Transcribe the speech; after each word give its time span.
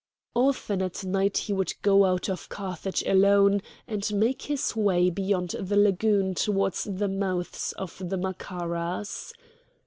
Often 0.33 0.81
at 0.81 1.03
night 1.03 1.37
he 1.37 1.53
would 1.53 1.75
go 1.83 2.05
out 2.05 2.27
of 2.27 2.49
Carthage 2.49 3.03
alone 3.05 3.61
and 3.87 4.11
make 4.11 4.41
his 4.41 4.75
way 4.75 5.11
beyond 5.11 5.51
the 5.51 5.77
lagoon 5.77 6.33
towards 6.33 6.85
the 6.85 7.07
mouths 7.07 7.71
of 7.77 8.01
the 8.09 8.17
Macaras. 8.17 9.31